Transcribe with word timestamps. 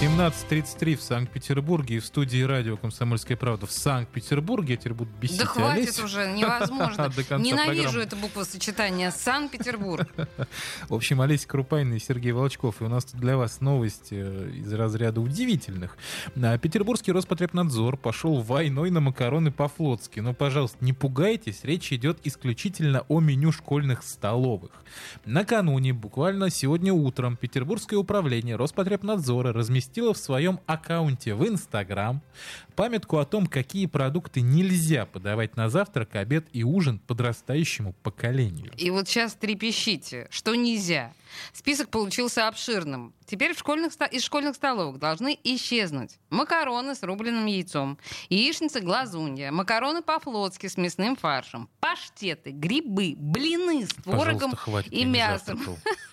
17.33 0.00 0.96
в 0.96 1.02
Санкт-Петербурге 1.02 1.96
и 1.96 1.98
в 2.00 2.04
студии 2.04 2.42
радио 2.42 2.76
«Комсомольская 2.76 3.36
правда» 3.36 3.66
в 3.66 3.70
Санкт-Петербурге. 3.70 4.74
Я 4.74 4.76
теперь 4.76 4.92
буду 4.92 5.10
бесить 5.20 5.38
Да 5.38 5.46
хватит 5.46 5.84
Олесю. 5.84 6.04
уже, 6.04 6.32
невозможно. 6.32 7.04
Ненавижу 7.38 7.82
программы. 7.84 8.00
это 8.00 8.16
буквосочетание. 8.16 9.12
Санкт-Петербург. 9.12 10.08
В 10.88 10.94
общем, 10.94 11.20
Олеся 11.20 11.46
Крупайна 11.46 11.94
и 11.94 11.98
Сергей 12.00 12.32
Волчков. 12.32 12.82
И 12.82 12.84
у 12.84 12.88
нас 12.88 13.04
тут 13.04 13.20
для 13.20 13.36
вас 13.36 13.60
новости 13.60 14.14
из 14.14 14.72
разряда 14.72 15.20
удивительных. 15.20 15.96
А, 16.42 16.58
Петербургский 16.58 17.12
Роспотребнадзор 17.12 17.96
пошел 17.96 18.40
войной 18.42 18.90
на 18.90 18.98
макароны 18.98 19.52
по-флотски. 19.52 20.18
Но, 20.18 20.34
пожалуйста, 20.34 20.78
не 20.84 20.92
пугайтесь, 20.92 21.60
речь 21.62 21.92
идет 21.92 22.18
исключительно 22.24 23.04
о 23.08 23.20
меню 23.20 23.52
школьных 23.52 24.02
столовых. 24.02 24.72
Накануне, 25.24 25.92
буквально 25.92 26.50
сегодня 26.50 26.92
утром, 26.92 27.36
Петербургское 27.36 27.96
управление 27.96 28.56
Роспотребнадзора 28.56 29.52
разместило 29.52 29.83
в 30.12 30.16
своем 30.16 30.60
аккаунте 30.66 31.34
в 31.34 31.46
Инстаграм 31.46 32.22
памятку 32.74 33.18
о 33.18 33.24
том, 33.24 33.46
какие 33.46 33.86
продукты 33.86 34.40
нельзя 34.40 35.06
подавать 35.06 35.56
на 35.56 35.68
завтрак, 35.68 36.16
обед 36.16 36.46
и 36.52 36.64
ужин 36.64 36.98
подрастающему 36.98 37.92
поколению. 38.02 38.72
И 38.76 38.90
вот 38.90 39.08
сейчас 39.08 39.34
трепещите, 39.34 40.26
что 40.30 40.54
нельзя. 40.54 41.12
Список 41.52 41.88
получился 41.88 42.46
обширным. 42.46 43.12
Теперь 43.26 43.54
в 43.54 43.58
школьных, 43.58 43.92
из 44.12 44.22
школьных 44.22 44.54
столовок 44.54 44.98
должны 44.98 45.38
исчезнуть 45.42 46.18
макароны 46.30 46.94
с 46.94 47.02
рубленым 47.02 47.46
яйцом, 47.46 47.98
яичница 48.28 48.80
глазунья, 48.80 49.50
макароны 49.50 50.02
по-флотски 50.02 50.66
с 50.66 50.76
мясным 50.76 51.16
фаршем, 51.16 51.68
паштеты, 51.80 52.50
грибы, 52.50 53.14
блины 53.16 53.86
с 53.86 53.94
творогом 53.94 54.52
и 54.90 55.04
мясом. 55.04 55.60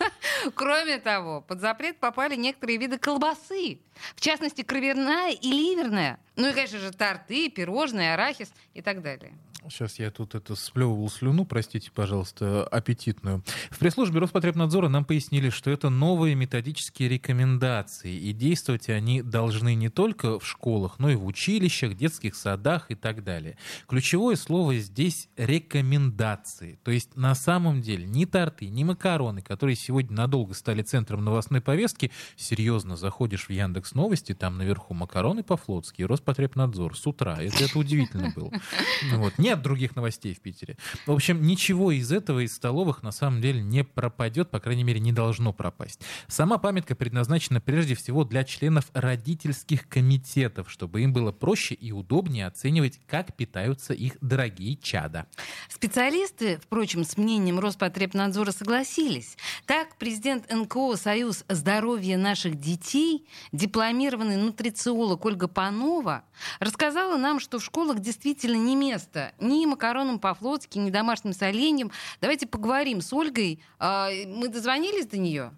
Кроме 0.56 1.00
того, 1.00 1.42
под 1.42 1.62
запрет 1.62 2.00
попали 2.00 2.36
некоторые 2.36 2.78
виды 2.78 2.98
колбасы. 2.98 3.80
В 4.16 4.22
частности, 4.22 4.62
кровяная 4.64 5.34
и 5.34 5.52
ливерная. 5.52 6.20
Ну 6.36 6.50
и, 6.50 6.54
конечно 6.54 6.80
же, 6.80 6.92
торты, 6.92 7.50
пирожные, 7.50 8.14
арахис 8.14 8.52
и 8.74 8.82
так 8.82 9.02
далее. 9.02 9.34
Сейчас 9.70 10.00
я 10.00 10.10
тут 10.10 10.34
это 10.34 10.56
сплевывал 10.56 11.08
слюну, 11.10 11.46
простите, 11.46 11.92
пожалуйста, 11.92 12.64
аппетитную. 12.64 13.44
В 13.70 13.78
пресс-службе 13.78 14.20
Роспотребнадзора 14.20 14.88
нам 14.88 15.06
пояснили, 15.06 15.52
что 15.52 15.70
это 15.70 15.90
новые 15.90 16.34
методические 16.34 17.10
рекомендации, 17.10 18.12
и 18.12 18.34
действовать 18.34 18.90
они 18.90 19.22
должны 19.22 19.76
не 19.76 19.90
только 19.90 20.40
в 20.40 20.48
школах, 20.48 20.98
но 20.98 21.12
и 21.12 21.16
в 21.16 21.26
училищах, 21.26 21.96
детских 21.96 22.36
садах 22.36 22.90
и 22.90 22.96
так 22.96 23.24
далее. 23.24 23.56
Ключевое 23.88 24.36
слово 24.36 24.78
здесь 24.78 25.30
рекомендации. 25.38 26.80
То 26.84 26.90
есть 26.90 27.16
на 27.16 27.36
самом 27.36 27.82
деле 27.82 28.08
ни 28.08 28.26
торты, 28.26 28.68
ни 28.68 28.84
макароны, 28.84 29.44
которые 29.44 29.76
сегодня 29.76 30.16
надолго 30.32 30.54
стали 30.54 30.82
центром 30.82 31.26
новостной 31.26 31.60
повестки, 31.60 32.10
серьезно 32.38 32.96
заходишь 32.96 33.48
в 33.48 33.50
Яндекс 33.50 33.94
Новости, 33.94 34.34
там 34.34 34.58
наверху 34.58 34.94
макароны 34.94 35.44
по-флотски, 35.44 36.04
Роспотребнадзор 36.04 36.98
с 36.98 37.06
утра. 37.06 37.38
Это, 37.42 37.66
это 37.66 37.78
удивительно 37.78 38.32
было. 38.34 38.50
Ну 39.12 39.20
Вот. 39.20 39.38
Нет 39.38 39.62
других 39.62 39.98
новостей 39.98 40.34
в 40.34 40.40
Питере. 40.40 40.78
В 41.06 41.12
общем, 41.12 41.42
ничего 41.42 41.92
из 41.92 42.14
этого 42.14 42.46
из 42.46 42.56
столовых 42.56 43.04
на 43.04 43.12
самом 43.12 43.42
деле 43.42 43.62
не 43.62 43.84
пропадет, 43.84 44.50
по 44.50 44.62
крайней 44.62 44.86
мере, 44.86 45.02
не 45.02 45.12
должно 45.12 45.52
пропасть. 45.52 46.00
Сама 46.30 46.58
памятка 46.58 46.96
предназначена 46.96 47.60
прежде 47.60 47.96
всего 47.96 48.24
для 48.24 48.46
членов 48.46 48.86
родительских 48.94 49.90
комитетов, 49.90 50.72
чтобы 50.72 51.02
им 51.02 51.12
было 51.12 51.34
проще 51.34 51.76
и 51.76 51.92
удобнее 51.92 52.48
оценивать, 52.48 53.02
как 53.06 53.36
питаются 53.36 53.94
их 53.94 54.14
дорогие 54.22 54.78
чада. 54.78 55.28
Специалисты, 55.68 56.58
впрочем, 56.64 57.04
с 57.04 57.18
мнением 57.18 57.60
Роспотребнадзора 57.60 58.52
согласились. 58.52 59.36
Так, 59.66 59.98
президент 59.98 60.21
НКО 60.26 60.96
«Союз 60.98 61.44
здоровья 61.48 62.18
наших 62.18 62.60
детей», 62.60 63.28
дипломированный 63.52 64.38
нутрициолог 64.38 65.26
Ольга 65.26 65.48
Панова, 65.48 66.24
рассказала 66.60 67.18
нам, 67.18 67.40
что 67.40 67.60
в 67.60 67.64
школах 67.64 68.00
действительно 68.00 68.58
не 68.58 68.76
место 68.76 69.34
ни 69.40 69.66
макаронам 69.66 70.20
по-флотски, 70.20 70.78
ни 70.78 70.90
домашним 70.90 71.34
соленьям. 71.34 71.92
Давайте 72.20 72.48
поговорим 72.48 73.02
с 73.02 73.12
Ольгой. 73.14 73.64
А, 73.80 74.10
Мы 74.28 74.48
дозвонились 74.48 75.08
до 75.08 75.18
нее? 75.18 75.52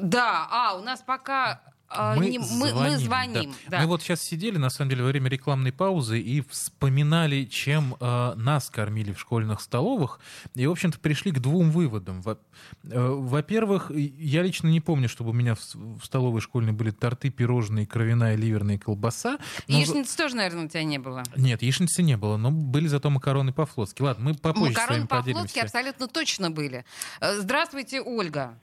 Да, 0.00 0.48
а, 0.50 0.76
у 0.76 0.82
нас 0.82 1.02
пока... 1.02 1.60
а, 1.94 2.16
не- 2.16 2.38
мы, 2.38 2.72
мы 2.74 2.96
звоним. 2.98 3.52
да. 3.68 3.78
да. 3.78 3.80
Мы 3.82 3.86
вот 3.86 4.02
сейчас 4.02 4.20
сидели, 4.22 4.56
на 4.58 4.70
самом 4.70 4.90
деле, 4.90 5.02
во 5.02 5.08
время 5.08 5.28
рекламной 5.30 5.72
паузы 5.72 6.20
и 6.20 6.40
вспоминали, 6.42 7.44
чем 7.44 7.96
э, 8.00 8.34
нас 8.36 8.70
кормили 8.70 9.12
в 9.12 9.20
школьных 9.20 9.60
столовых. 9.60 10.20
И, 10.54 10.66
в 10.66 10.70
общем-то, 10.70 10.98
пришли 10.98 11.30
к 11.32 11.38
двум 11.40 11.70
выводам. 11.70 12.20
Во- 12.22 12.38
э, 12.84 13.08
Во-первых, 13.24 13.90
я 13.94 14.42
лично 14.42 14.68
не 14.68 14.80
помню, 14.80 15.08
чтобы 15.08 15.30
у 15.30 15.32
меня 15.32 15.54
в, 15.54 15.60
с- 15.60 15.74
в 15.74 16.00
столовой 16.04 16.40
школьной 16.40 16.72
были 16.72 16.90
торты, 16.90 17.30
пирожные, 17.30 17.86
кровяная, 17.86 18.36
ливерная 18.36 18.78
колбаса. 18.78 19.38
Но- 19.68 19.76
Яичницы 19.78 20.16
тоже, 20.16 20.36
наверное, 20.36 20.64
у 20.66 20.68
тебя 20.68 20.84
не 20.84 20.98
было. 20.98 21.22
Нет, 21.36 21.62
яичницы 21.62 22.02
не 22.02 22.16
было, 22.16 22.36
но 22.36 22.50
были 22.50 22.86
зато 22.88 23.10
макароны 23.10 23.52
по-флотски. 23.52 24.02
Ладно, 24.02 24.24
мы 24.24 24.34
попозже 24.34 24.72
с 24.72 24.76
Макароны 24.76 24.98
вами 25.00 25.06
по-флотски 25.06 25.32
поделимся. 25.32 25.60
абсолютно 25.62 26.08
точно 26.08 26.50
были. 26.50 26.84
Э, 27.20 27.38
Здравствуйте, 27.40 28.00
Ольга. 28.00 28.58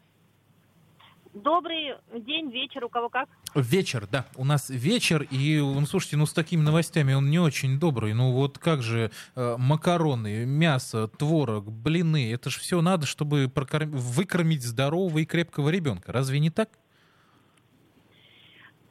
Добрый 1.33 1.95
день, 2.13 2.51
вечер, 2.51 2.83
у 2.83 2.89
кого 2.89 3.07
как. 3.07 3.29
Вечер, 3.55 4.05
да. 4.11 4.25
У 4.35 4.43
нас 4.43 4.69
вечер, 4.69 5.25
и, 5.31 5.59
ну, 5.59 5.85
слушайте, 5.85 6.17
ну, 6.17 6.25
с 6.25 6.33
такими 6.33 6.61
новостями 6.61 7.13
он 7.13 7.29
не 7.29 7.39
очень 7.39 7.79
добрый. 7.79 8.13
Ну, 8.13 8.33
вот 8.33 8.57
как 8.57 8.81
же 8.81 9.11
э, 9.35 9.55
макароны, 9.57 10.45
мясо, 10.45 11.07
творог, 11.07 11.71
блины, 11.71 12.33
это 12.33 12.49
же 12.49 12.59
все 12.59 12.81
надо, 12.81 13.05
чтобы 13.05 13.45
прокорм- 13.45 13.91
выкормить 13.91 14.63
здорового 14.63 15.19
и 15.19 15.25
крепкого 15.25 15.69
ребенка. 15.69 16.11
Разве 16.11 16.39
не 16.39 16.49
так? 16.49 16.69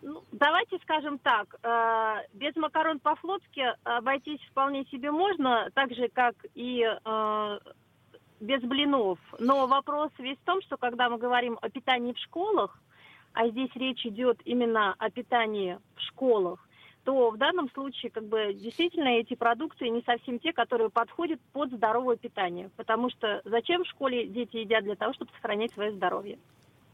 Ну, 0.01 0.25
давайте 0.33 0.79
скажем 0.83 1.19
так, 1.19 1.55
э, 1.63 2.15
без 2.33 2.57
макарон 2.57 3.01
по-флотски 3.01 3.65
обойтись 3.85 4.41
вполне 4.51 4.87
себе 4.87 5.11
можно, 5.11 5.69
так 5.75 5.95
же, 5.95 6.09
как 6.09 6.35
и 6.55 6.85
э, 6.85 7.59
без 8.41 8.63
блинов. 8.63 9.19
Но 9.39 9.67
вопрос 9.67 10.11
весь 10.19 10.39
в 10.39 10.45
том, 10.45 10.61
что 10.63 10.77
когда 10.77 11.09
мы 11.09 11.19
говорим 11.19 11.59
о 11.61 11.69
питании 11.69 12.13
в 12.13 12.19
школах, 12.19 12.79
а 13.33 13.49
здесь 13.49 13.71
речь 13.75 14.05
идет 14.05 14.41
именно 14.45 14.95
о 14.99 15.11
питании 15.11 15.79
в 15.95 16.01
школах, 16.01 16.67
то 17.05 17.31
в 17.31 17.39
данном 17.39 17.71
случае 17.71 18.11
как 18.11 18.25
бы 18.25 18.53
действительно 18.55 19.09
эти 19.09 19.35
продукты 19.35 19.89
не 19.89 20.03
совсем 20.03 20.39
те, 20.39 20.53
которые 20.53 20.91
подходят 20.91 21.41
под 21.53 21.71
здоровое 21.71 22.17
питание. 22.17 22.71
Потому 22.77 23.11
что 23.11 23.41
зачем 23.45 23.85
в 23.85 23.89
школе 23.89 24.27
дети 24.27 24.59
едят 24.59 24.85
для 24.85 24.97
того, 24.97 25.13
чтобы 25.15 25.31
сохранять 25.33 25.73
свое 25.73 25.93
здоровье? 25.93 26.39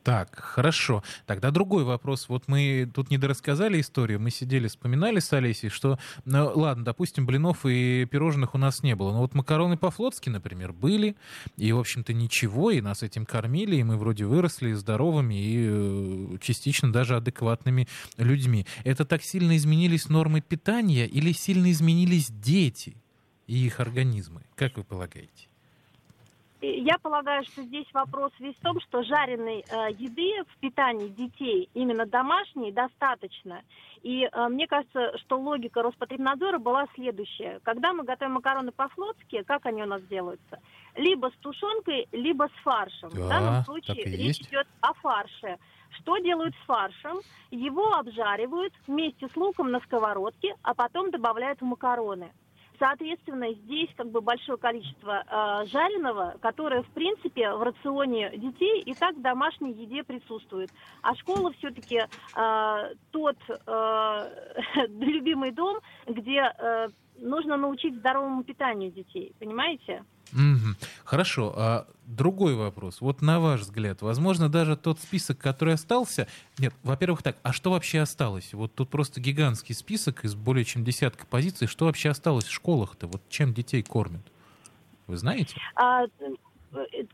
Так, 0.07 0.39
хорошо. 0.39 1.03
Тогда 1.27 1.51
другой 1.51 1.83
вопрос. 1.83 2.29
Вот 2.29 2.47
мы 2.47 2.89
тут 2.95 3.11
недорассказали 3.11 3.81
историю. 3.81 4.21
Мы 4.21 4.31
сидели, 4.31 4.69
вспоминали 4.69 5.19
с 5.19 5.33
Олесей, 5.33 5.69
что, 5.69 5.99
ну, 6.25 6.53
ладно, 6.55 6.85
допустим, 6.85 7.27
блинов 7.27 7.67
и 7.67 8.05
пирожных 8.05 8.55
у 8.55 8.59
нас 8.59 8.85
не 8.85 8.95
было. 8.95 9.11
Но 9.11 9.19
вот 9.19 9.35
макароны 9.35 9.77
по-флотски, 9.77 10.29
например, 10.29 10.73
были. 10.73 11.17
И, 11.57 11.73
в 11.73 11.81
общем-то, 11.81 12.13
ничего. 12.13 12.71
И 12.71 12.81
нас 12.81 13.03
этим 13.03 13.27
кормили. 13.27 13.75
И 13.75 13.83
мы 13.83 13.97
вроде 13.97 14.27
выросли 14.27 14.75
здоровыми 14.75 15.35
и 15.35 15.67
э, 15.69 16.39
частично 16.41 16.93
даже 16.93 17.17
адекватными 17.17 17.89
людьми. 18.17 18.65
Это 18.85 19.05
так 19.05 19.25
сильно 19.25 19.57
изменились 19.57 20.09
нормы 20.09 20.41
питания 20.41 21.09
или 21.09 21.33
сильно 21.33 21.73
изменились 21.73 22.29
дети 22.31 22.97
и 23.49 23.67
их 23.67 23.81
организмы? 23.81 24.43
Как 24.55 24.77
вы 24.77 24.85
полагаете? 24.85 25.49
Я 26.75 26.99
полагаю, 26.99 27.45
что 27.45 27.63
здесь 27.63 27.87
вопрос 27.93 28.33
весь 28.39 28.57
в 28.57 28.61
том, 28.61 28.81
что 28.81 29.03
жареной 29.03 29.65
э, 29.69 29.93
еды 29.99 30.43
в 30.49 30.59
питании 30.59 31.09
детей, 31.09 31.69
именно 31.75 32.07
домашней, 32.07 32.73
достаточно. 32.73 33.63
И 34.03 34.25
э, 34.25 34.49
мне 34.49 34.67
кажется, 34.67 35.17
что 35.19 35.39
логика 35.39 35.83
Роспотребнадзора 35.83 36.59
была 36.59 36.87
следующая. 36.95 37.61
Когда 37.63 37.93
мы 37.93 38.05
готовим 38.05 38.35
макароны 38.35 38.73
по-флотски, 38.73 39.43
как 39.43 39.67
они 39.67 39.83
у 39.83 39.87
нас 39.87 40.03
делаются? 40.03 40.61
Либо 40.95 41.31
с 41.31 41.41
тушенкой, 41.41 42.09
либо 42.13 42.49
с 42.49 42.63
фаршем. 42.63 43.11
в 43.11 43.15
Да, 43.15 43.29
данном 43.29 43.55
так 43.57 43.65
случае 43.65 44.05
речь 44.05 44.41
идет 44.41 44.67
о 44.81 44.93
фарше. 44.95 45.59
Что 45.91 46.19
делают 46.19 46.55
с 46.55 46.67
фаршем? 46.67 47.21
Его 47.51 47.95
обжаривают 47.95 48.73
вместе 48.87 49.29
с 49.29 49.37
луком 49.37 49.71
на 49.71 49.81
сковородке, 49.81 50.55
а 50.63 50.75
потом 50.75 51.11
добавляют 51.11 51.61
в 51.61 51.65
макароны. 51.65 52.33
Соответственно, 52.79 53.53
здесь 53.53 53.89
как 53.97 54.11
бы 54.11 54.21
большое 54.21 54.59
количество 54.59 55.23
э, 55.27 55.67
жареного, 55.67 56.37
которое, 56.41 56.83
в 56.83 56.91
принципе, 56.91 57.53
в 57.53 57.63
рационе 57.63 58.37
детей 58.37 58.83
и 58.83 58.95
так 58.95 59.17
в 59.17 59.23
домашней 59.23 59.73
еде 59.73 60.05
присутствует. 60.05 60.71
А 61.03 61.15
школа 61.15 61.53
все-таки 61.59 61.97
э, 61.99 62.95
тот 63.13 63.37
э, 63.49 64.31
любимый 64.89 65.53
дом, 65.53 65.79
где 66.07 66.53
э, 66.59 66.89
нужно 67.19 67.57
научить 67.57 67.97
здоровому 67.97 68.45
питанию 68.45 68.91
детей, 68.91 69.35
понимаете? 69.39 70.05
Мгм. 70.33 70.77
Хорошо. 71.05 71.55
А 71.57 71.87
другой 72.07 72.55
вопрос. 72.55 73.01
Вот 73.01 73.23
на 73.23 73.41
ваш 73.41 73.61
взгляд, 73.61 74.03
возможно, 74.03 74.49
даже 74.49 74.77
тот 74.77 74.99
список, 75.01 75.39
который 75.39 75.75
остался... 75.75 76.27
Нет, 76.59 76.75
во-первых, 76.83 77.23
так, 77.23 77.37
а 77.43 77.53
что 77.53 77.71
вообще 77.71 78.01
осталось? 78.01 78.53
Вот 78.53 78.75
тут 78.75 78.91
просто 78.91 79.21
гигантский 79.21 79.75
список 79.75 80.25
из 80.25 80.35
более 80.35 80.65
чем 80.65 80.85
десятка 80.85 81.27
позиций. 81.27 81.67
Что 81.69 81.87
вообще 81.87 82.11
осталось 82.11 82.45
в 82.45 82.53
школах-то? 82.53 83.07
Вот 83.07 83.23
чем 83.29 83.55
детей 83.55 83.83
кормят? 83.83 84.23
Вы 85.07 85.17
знаете? 85.17 85.57
А, 85.77 86.05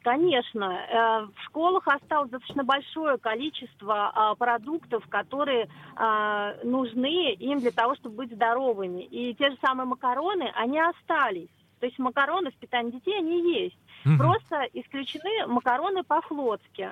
Конечно, 0.03 0.64
э, 0.64 1.26
в 1.26 1.44
школах 1.44 1.87
осталось 1.87 2.31
достаточно 2.31 2.64
большое 2.64 3.19
количество 3.19 4.11
а, 4.14 4.35
продуктов, 4.35 5.06
которые 5.09 5.69
а, 5.97 6.55
нужны 6.64 7.32
им 7.35 7.61
для 7.61 7.70
того, 7.70 7.94
чтобы 7.97 8.17
быть 8.17 8.32
здоровыми. 8.32 9.03
И 9.03 9.35
те 9.35 9.50
же 9.50 9.56
самые 9.61 9.87
макароны, 9.87 10.50
они 10.55 10.81
остались. 10.81 11.50
То 11.81 11.87
есть 11.87 11.99
макароны 11.99 12.50
в 12.50 12.55
питании 12.55 12.93
детей, 12.93 13.19
они 13.19 13.64
есть. 13.64 13.76
Мгм. 14.05 14.19
Просто 14.19 14.69
исключены 14.73 15.47
макароны 15.47 16.03
по-флотски. 16.05 16.91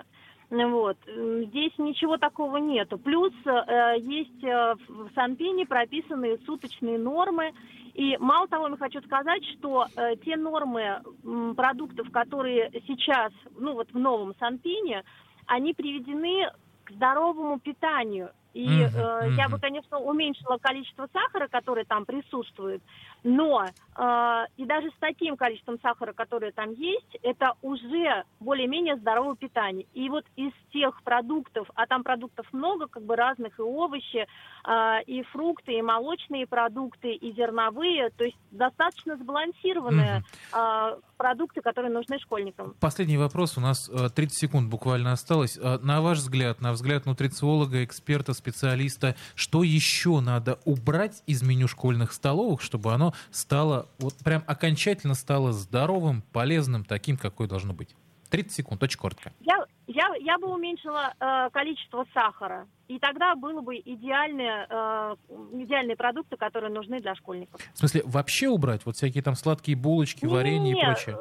Вот. 0.50 0.96
Здесь 1.06 1.72
ничего 1.78 2.16
такого 2.16 2.56
нету. 2.56 2.98
Плюс 2.98 3.32
э, 3.46 3.94
есть 4.00 4.42
э, 4.42 4.74
в 4.88 5.10
Санпине 5.14 5.64
прописанные 5.64 6.38
суточные 6.38 6.98
нормы. 6.98 7.52
И 7.94 8.16
мало 8.18 8.48
того, 8.48 8.68
я 8.68 8.76
хочу 8.76 9.00
сказать, 9.02 9.44
что 9.58 9.86
э, 9.96 10.16
те 10.24 10.36
нормы 10.36 11.02
м, 11.24 11.54
продуктов, 11.54 12.10
которые 12.10 12.70
сейчас, 12.86 13.32
ну 13.56 13.74
вот 13.74 13.92
в 13.92 13.98
новом 13.98 14.34
Санпине, 14.40 15.04
они 15.46 15.72
приведены 15.72 16.50
к 16.84 16.90
здоровому 16.92 17.60
питанию. 17.60 18.30
И 18.54 18.66
Мгм, 18.66 18.96
э, 18.96 19.30
я 19.36 19.48
бы, 19.48 19.58
конечно, 19.58 19.98
уменьшила 19.98 20.58
количество 20.58 21.08
сахара, 21.12 21.48
которое 21.48 21.84
там 21.84 22.04
присутствует, 22.04 22.82
но 23.22 23.64
э, 23.64 24.44
и 24.56 24.64
даже 24.64 24.88
с 24.88 24.94
таким 24.98 25.36
количеством 25.36 25.78
сахара, 25.80 26.12
которое 26.12 26.52
там 26.52 26.72
есть, 26.72 27.16
это 27.22 27.54
уже 27.62 28.24
более-менее 28.40 28.96
здоровое 28.96 29.36
питание. 29.36 29.86
И 29.94 30.08
вот 30.08 30.24
из 30.36 30.52
тех 30.72 31.00
продуктов, 31.02 31.70
а 31.74 31.86
там 31.86 32.02
продуктов 32.02 32.46
много, 32.52 32.86
как 32.86 33.02
бы 33.04 33.16
разных, 33.16 33.58
и 33.58 33.62
овощи, 33.62 34.26
э, 34.66 35.02
и 35.06 35.22
фрукты, 35.24 35.74
и 35.74 35.82
молочные 35.82 36.46
продукты, 36.46 37.12
и 37.12 37.32
зерновые, 37.34 38.10
то 38.10 38.24
есть 38.24 38.36
достаточно 38.50 39.16
сбалансированные 39.16 40.22
э, 40.52 40.96
продукты, 41.16 41.60
которые 41.60 41.92
нужны 41.92 42.18
школьникам. 42.18 42.74
Последний 42.80 43.18
вопрос. 43.18 43.56
У 43.58 43.60
нас 43.60 43.88
э, 43.90 44.08
30 44.08 44.38
секунд 44.38 44.70
буквально 44.70 45.12
осталось. 45.12 45.58
Э, 45.58 45.78
На 45.82 46.00
ваш 46.00 46.18
взгляд, 46.18 46.60
на 46.60 46.72
взгляд 46.72 47.06
нутрициолога, 47.06 47.84
эксперта, 47.84 48.32
специалиста, 48.40 49.14
что 49.34 49.62
еще 49.62 50.20
надо 50.20 50.58
убрать 50.64 51.22
из 51.26 51.42
меню 51.42 51.68
школьных 51.68 52.12
столовых, 52.12 52.62
чтобы 52.62 52.92
оно 52.92 53.14
стало, 53.30 53.88
вот 53.98 54.14
прям 54.24 54.42
окончательно 54.46 55.14
стало 55.14 55.52
здоровым, 55.52 56.22
полезным, 56.32 56.84
таким, 56.84 57.16
какое 57.16 57.46
должно 57.46 57.72
быть? 57.72 57.94
30 58.30 58.52
секунд, 58.52 58.82
очень 58.82 58.98
коротко. 58.98 59.32
Я, 59.40 59.64
я, 59.88 60.08
я 60.20 60.38
бы 60.38 60.54
уменьшила 60.54 61.12
э, 61.18 61.50
количество 61.52 62.06
сахара, 62.14 62.66
и 62.88 62.98
тогда 62.98 63.34
было 63.34 63.60
бы 63.60 63.76
идеальные, 63.76 64.66
э, 64.70 65.16
идеальные 65.64 65.96
продукты, 65.96 66.36
которые 66.36 66.72
нужны 66.72 67.00
для 67.00 67.14
школьников. 67.16 67.60
В 67.74 67.78
смысле, 67.78 68.02
вообще 68.04 68.48
убрать 68.48 68.86
вот 68.86 68.96
всякие 68.96 69.22
там 69.22 69.34
сладкие 69.34 69.76
булочки, 69.76 70.26
варенье 70.26 70.72
и 70.72 70.76
Не, 70.76 70.84
прочее? 70.84 71.18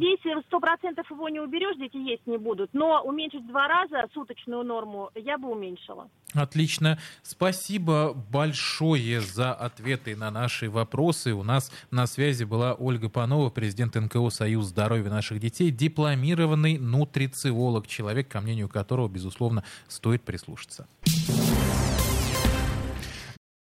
Э, 0.00 0.20
Здесь 0.20 0.44
сто 0.46 0.60
процентов 0.60 1.10
его 1.10 1.28
не 1.28 1.40
уберешь, 1.40 1.76
дети 1.76 1.96
есть 1.96 2.26
не 2.26 2.38
будут, 2.38 2.70
но 2.72 3.02
уменьшить 3.02 3.46
два 3.46 3.68
раза 3.68 4.06
суточную 4.12 4.64
норму 4.64 5.10
я 5.14 5.38
бы 5.38 5.50
уменьшила. 5.50 6.08
Отлично. 6.32 6.98
Спасибо 7.22 8.14
большое 8.14 9.20
за 9.20 9.52
ответы 9.52 10.16
на 10.16 10.30
наши 10.30 10.70
вопросы. 10.70 11.34
У 11.34 11.42
нас 11.42 11.72
на 11.90 12.06
связи 12.06 12.44
была 12.44 12.74
Ольга 12.74 13.08
Панова, 13.08 13.50
президент 13.50 13.94
НКО 13.94 14.30
«Союз 14.30 14.66
здоровья 14.66 15.10
наших 15.10 15.40
детей», 15.40 15.70
дипломированный 15.70 16.78
нутрициолог, 16.78 17.86
человек, 17.86 18.28
ко 18.28 18.40
мнению 18.40 18.68
которого, 18.68 19.08
безусловно, 19.08 19.64
стоит 19.88 20.22
прислушаться. 20.22 20.86